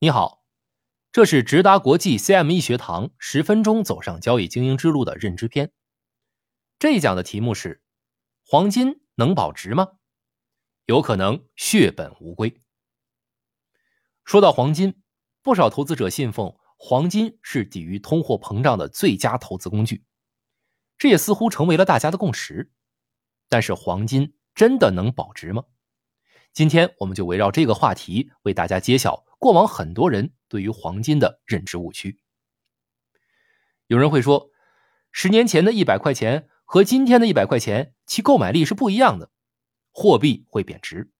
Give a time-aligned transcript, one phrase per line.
[0.00, 0.44] 你好，
[1.10, 5.72] 这是直达国际 CME 学堂十分钟走上交易精英之路的认知篇。
[6.78, 7.82] 这一讲的题目是：
[8.46, 9.94] 黄金能保值吗？
[10.86, 12.62] 有可能血本无归。
[14.24, 15.02] 说到黄金，
[15.42, 20.04] 不少投资者信奉黄金是抵御通货膨胀的最佳投资工具，
[20.96, 22.70] 这也似乎成为了大家的共识。
[23.48, 25.64] 但是，黄金真的能保值吗？
[26.52, 29.24] 今天我们就围绕这个话题为大家揭晓。
[29.38, 32.20] 过往很多人对于黄金的认知误区。
[33.86, 34.50] 有人会说，
[35.12, 39.30] 十年前的一百块钱和今天的一百块钱，其购买力是不一样的，
[39.90, 41.10] 货币会贬值。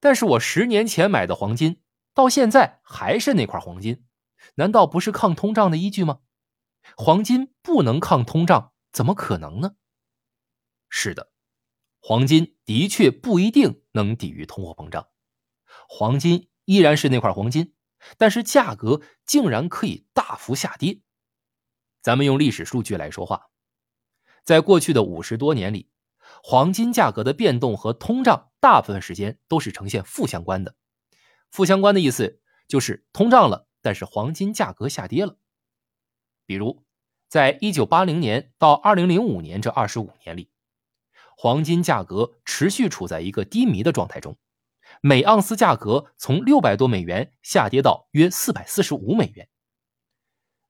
[0.00, 1.82] 但是我十年前买的黄金，
[2.14, 4.04] 到现在还是那块黄金，
[4.54, 6.20] 难道不是抗通胀的依据吗？
[6.96, 9.74] 黄金不能抗通胀，怎么可能呢？
[10.88, 11.32] 是的，
[12.00, 15.08] 黄金的确不一定能抵御通货膨胀，
[15.88, 16.48] 黄金。
[16.66, 17.72] 依然是那块黄金，
[18.18, 21.00] 但是价格竟然可以大幅下跌。
[22.02, 23.48] 咱们用历史数据来说话，
[24.44, 25.88] 在过去的五十多年里，
[26.42, 30.76] 黄金价格的变动和通胀大部分时间都是呈现负相关的。
[31.50, 35.38] 负相关的意思就是通胀了，但是黄金价格下跌了。
[36.44, 36.84] 比如，
[37.28, 40.50] 在一九八零年到二零零五年这二十五年里，
[41.36, 44.36] 黄金价格持续处在一个低迷的状态中。
[45.06, 49.48] 每盎司价格从六百多美元下跌到约四百四十五美元。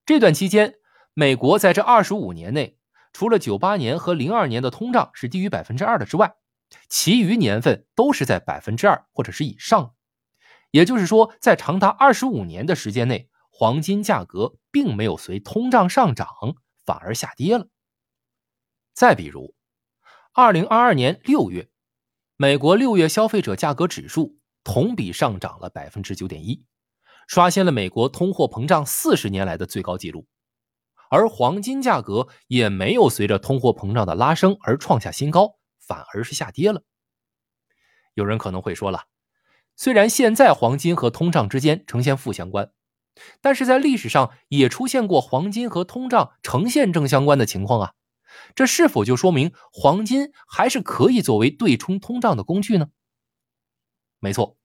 [0.05, 0.75] 这段期间，
[1.15, 2.79] 美国在这二十五年内，
[3.15, 6.37] 除了九八年和零二年的通胀是低于百分之二的之外，
[6.91, 9.95] 其余年份都是在百分之二或者是以上。
[10.71, 16.29] 也就是说，在长达二十五年的时间内，黄金价格并没有随通胀上涨，
[16.85, 17.69] 反而下跌了。
[18.93, 19.55] 再比如，
[20.35, 21.71] 二零二二年六月。
[22.39, 26.63] 美国六月消费者价格指数同比上涨了百分之九点一，
[27.27, 30.27] 刷新了美国通货膨胀四十年来的最高纪录，
[31.09, 36.83] 而黄金价格也没有随着通货膨胀的拉升而创下新高，反而是下跌了。
[38.13, 39.05] 有人可能会说了，
[39.75, 42.71] 虽然现在黄金和通胀之间呈现负相关，
[43.41, 47.93] 但是在历史上也出现过黄金和通胀呈现正相关的情况啊。
[48.55, 52.91] 这是否就说明黄金还是可以作为对冲通胀的工具呢？
[54.19, 54.57] 没错，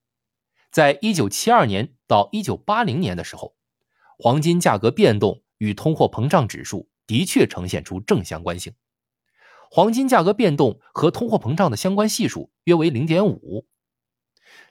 [0.71, 3.55] 在一九七二年到一九八零年的时候，
[4.17, 8.73] 黄金价格变动与通货膨胀指数的确呈现出正相关性，
[9.69, 13.67] 黄金价格变动和通货膨胀的相关系数约为零点五。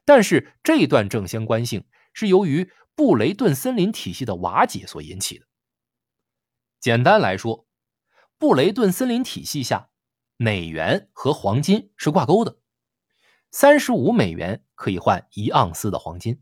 [0.04, 5.46] 但是这段正相关性是由于布雷顿森林体系的瓦解所引起的。
[6.80, 7.66] 简单来说。
[8.40, 9.90] 布雷顿森林体系下，
[10.38, 12.56] 美元和黄金是挂钩的，
[13.50, 16.40] 三十五美元可以换一盎司的黄金。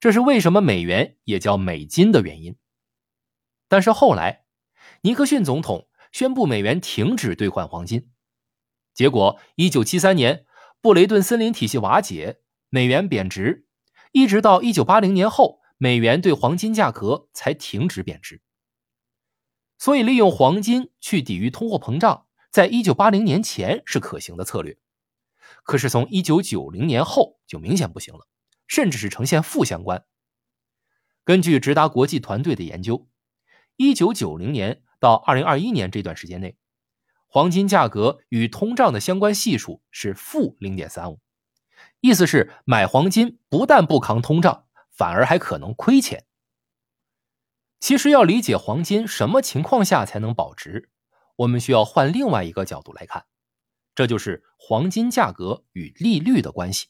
[0.00, 2.56] 这是为什么美元也叫美金的原因。
[3.68, 4.46] 但是后来，
[5.02, 8.10] 尼克逊总统宣布美元停止兑换黄金，
[8.92, 10.44] 结果一九七三年
[10.80, 13.68] 布雷顿森林体系瓦解，美元贬值，
[14.10, 18.42] 一直到一九八零年后，美元对黄金价格才停止贬值。
[19.84, 24.78] 所以，利用黄金去抵御通货膨胀，在一九八零年前是可行的策略，
[25.62, 28.26] 可是从一九九零年后就明显不行了，
[28.66, 30.06] 甚至是呈现负相关。
[31.22, 33.06] 根据直达国际团队的研究，
[33.76, 36.56] 一九九零年到二零二一年这段时间内，
[37.26, 41.20] 黄金价格与通胀的相关系数是负零点三五，
[42.00, 46.24] 意思是买黄金不但不扛通胀，反而还可能亏钱。
[47.84, 50.90] 其实要理解黄金什么情况下才能保值，
[51.36, 53.26] 我们需要换另外一个角度来看，
[53.94, 56.86] 这就是黄金价格与利率的关系。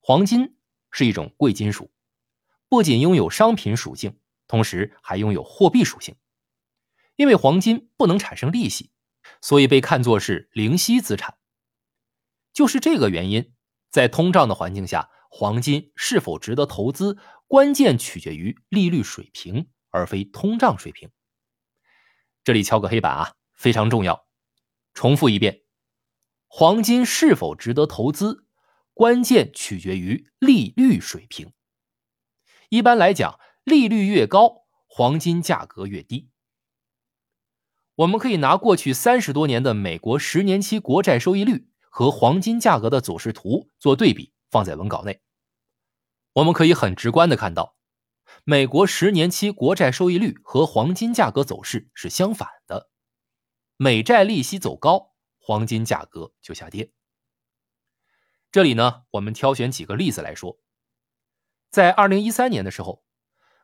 [0.00, 0.56] 黄金
[0.90, 1.92] 是一种贵金属，
[2.70, 6.16] 不仅拥有商品属性，同时还拥有货币属性。
[7.16, 8.90] 因为黄金不能产生利息，
[9.42, 11.36] 所以被看作是零息资产。
[12.54, 13.52] 就是这个原因，
[13.90, 17.18] 在通胀的环境下，黄金是否值得投资？
[17.46, 21.10] 关键取决于利率水平，而非通胀水平。
[22.42, 24.26] 这里敲个黑板啊，非常重要。
[24.94, 25.62] 重复一遍：
[26.46, 28.46] 黄金是否值得投资，
[28.94, 31.52] 关键取决于利率水平。
[32.68, 36.30] 一般来讲，利率越高，黄金价格越低。
[37.96, 45.20] 我们可以拿过去三十多年的美国十年期国债收益率和黄金价格的走势图做对比，放在文稿内。
[46.36, 47.76] 我们可以很直观的看到，
[48.44, 52.90] 美国十年期国债收益率和黄金价格走势是相反的，
[53.78, 56.92] 美债利息走高，黄金价格就下跌。
[58.52, 60.60] 这里呢，我们挑选几个例子来说。
[61.70, 63.02] 在二零一三年的时候，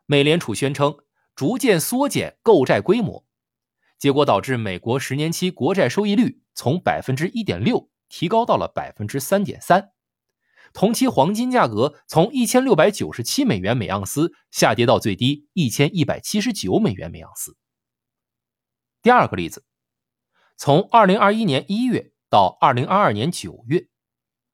[0.06, 0.96] 美联储宣称
[1.34, 3.26] 逐渐缩减购债规模，
[3.98, 9.91] 结果导致美国十年期国债收益率从百分之一点六提高到了百分之三点三。
[10.72, 17.56] 同期黄金价格从一千六百九十七美元每盎司下跌到最低一千一百七十九美元每盎司。
[19.02, 19.64] 第二个例子，
[20.56, 23.88] 从二零二一年一月到二零二二年九月，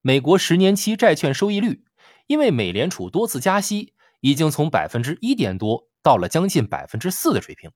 [0.00, 1.84] 美国十年期债券收益率
[2.26, 7.70] 因为美联储多次加息，已经从百分之一点多到了将近百分之四的水平。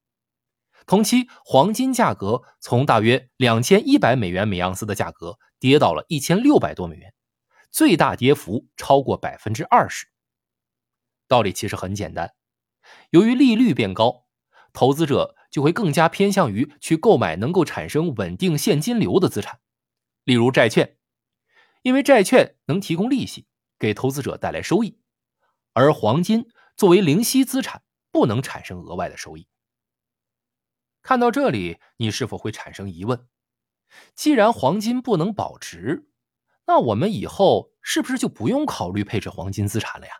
[0.84, 7.14] 同期黄金价格从大约两千一百美元每盎司的价格跌到了一千六百多美元。
[7.72, 10.06] 最大跌幅超过百分之二十。
[11.26, 12.34] 道理其实很简单，
[13.10, 14.26] 由于利率变高，
[14.74, 19.60] 投资者就会更加偏向于去购买能够产生稳定现金流的资产，
[20.24, 20.98] 例如债券，
[21.80, 23.46] 因为债券能提供利息，
[23.78, 25.00] 给投资者带来收益，
[25.72, 26.46] 而黄金
[26.76, 29.48] 作为零息资产，不能产生额外的收益。
[31.00, 33.26] 看到这里，你是否会产生疑问？
[34.14, 36.10] 既然黄金不能保值，
[36.72, 40.14] 那我们以后是不是就不用考虑配置黄金资产了呀？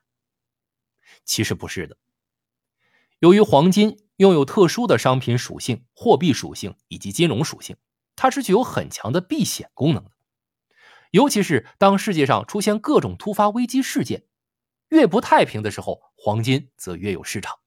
[1.25, 1.97] 其实不是的。
[3.21, 7.79] 由于黄金拥有特殊的商品属性、货币属性以及金融属性，
[8.17, 10.11] 它是具有很强的避险功能的。
[11.11, 14.27] 尤其是当世界上出现各种突发危机事件，
[14.91, 17.61] 越不太平的时候，黄金则越有市场。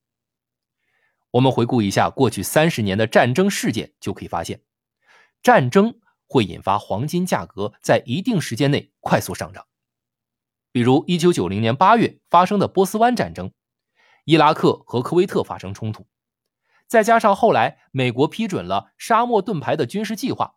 [1.31, 4.61] 我们回顾一下过去三十年的战争事件，就可以发现，
[5.41, 5.99] 战争。
[6.27, 9.67] 会引发黄金价格在一定时间内快速上涨，
[10.71, 13.51] 比如一九九零年八月发生的波斯湾战争，
[14.25, 16.07] 伊拉克和科威特发生冲突，
[16.87, 20.55] 再加上后来美国批准了沙漠盾牌的军事计划，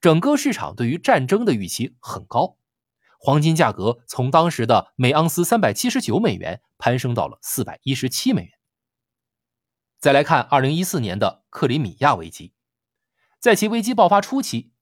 [0.00, 2.58] 整个市场对于战争的预期很高，
[3.18, 8.52] 黄金价格从当时的每盎司三百七十九美元攀升到了四百一十七美元。
[9.98, 12.52] 再来看二零一四年的克里米亚危机，
[13.40, 14.72] 在其危机爆发初期。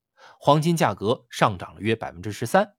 [0.44, 2.76] 黄金价格上涨了约百分之十三，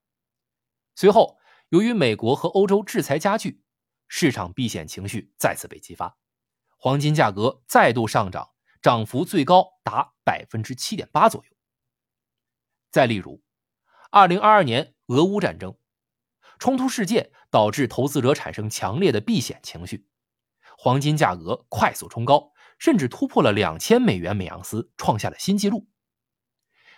[0.93, 1.39] 随后
[1.69, 3.63] 由于美国和欧洲制裁加剧，
[4.07, 6.15] 市场避险情绪再次被激发，
[6.77, 8.51] 黄金价格再度上涨，
[8.83, 11.51] 涨幅最高达百分之七点八左右。
[12.91, 13.41] 再例如，
[14.11, 15.75] 二零二二年俄乌战争
[16.59, 20.07] 冲突事件导致投资者产生强烈的避险情绪，
[20.77, 25.89] 黄金价格快速冲高，甚至突破了两千美元每盎司，创下了新纪录。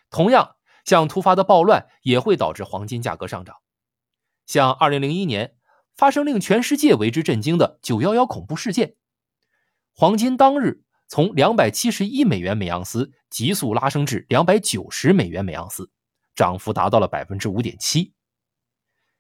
[0.10, 0.56] 同样。
[0.88, 3.58] 像突发的暴乱也会导致黄金价格上涨，
[4.46, 5.58] 像2001年
[5.98, 8.96] 发生令全世界为之震惊的911恐怖事件，
[9.94, 15.92] 黄金当日从271美元每盎司急速拉升至290美元每盎司，
[16.34, 18.14] 涨幅达到了百分之五点七。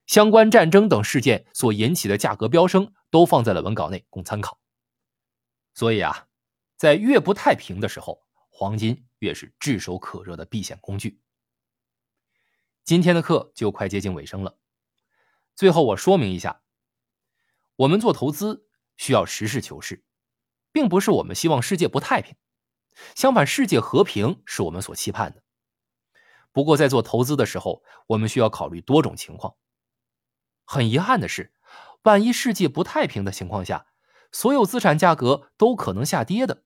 [0.06, 4.58] 相关战争等事件所引起的价格飙升都放在了文稿内供参考。
[5.74, 6.28] 所以啊，
[6.78, 11.19] 在越不太平的时候，黄金越是炙手可热的避险工具。
[12.88, 14.57] 今天的课就快接近尾声了，
[15.57, 16.62] 最后我说明一下，
[17.75, 20.06] 我们做投资需要实事求是，
[20.72, 22.38] 并不是我们希望世界不太平，
[23.13, 25.44] 相反，世界和平是我们所期盼的。
[26.54, 29.57] 不过，在做投资的时候，我们需要考虑多种情况。
[30.64, 31.52] 很遗憾的是，
[32.04, 33.88] 万一世界不太平的情况下，
[34.31, 36.64] 所有资产价格都可能下跌的，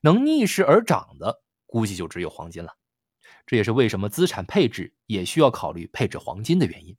[0.00, 2.74] 能逆势而涨的，估计就只有黄金了。
[3.46, 6.96] 这也是为什么资产配置也需要考虑配置黄金的原因。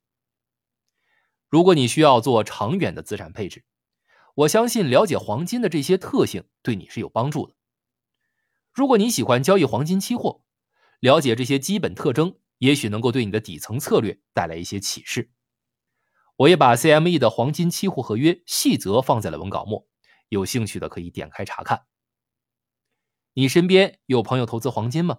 [1.48, 3.64] 如果你需要做长远的资产配置，
[4.34, 7.54] 我相信了解黄金的这些特性对你是有帮助的。
[8.72, 10.42] 如果你喜欢交易黄金期货，
[11.00, 15.30] 了解这些基本特征，也许能够对你的底层策略带来一些启示。
[16.36, 19.86] 我也把 CME 的黄金期货合约细则放在了文稿末，
[20.30, 21.84] 有兴趣的可以点开查看。
[23.34, 25.18] 你身边有朋友投资黄金吗？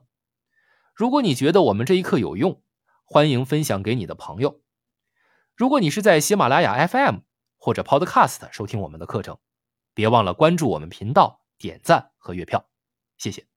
[0.94, 2.62] 如果你觉得我们这一课有用，
[3.04, 4.62] 欢迎分享给你的朋友。
[5.56, 7.22] 如果你是在喜马拉雅 FM
[7.58, 9.40] 或者 Podcast 收听我们的课程，
[9.96, 12.70] 别忘了关注我们频道、点赞和月票，
[13.18, 13.48] 谢谢。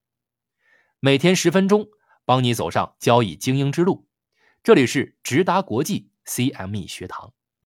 [0.98, 1.88] 每天十分钟，
[2.24, 4.08] 帮你走上交易精英之路。
[4.62, 7.34] 这里是直达国际 CME 学堂。